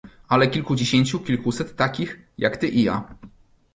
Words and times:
"Ale 0.27 0.47
kilkudziesięciu, 0.47 1.19
kilkuset 1.19 1.75
takich, 1.75 2.19
jak 2.37 2.57
ty 2.57 2.67
i 2.67 2.83
ja..." 2.83 3.15